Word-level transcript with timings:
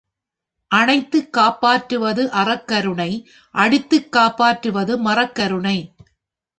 அணைத்துக் 0.71 1.33
காப்பாற்றுவது 1.33 2.23
அறக்கருணை 2.33 3.11
அடித்துக் 3.55 4.11
காப்பாற்றுவது 4.11 4.97
மறக் 4.97 5.35
கருணை. 5.35 5.77